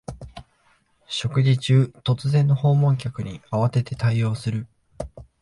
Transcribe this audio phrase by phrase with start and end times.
[1.07, 4.67] 食事中、突然の訪問客に慌てて対応する